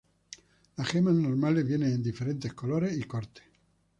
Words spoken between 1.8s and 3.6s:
en diferentes colores y cortes.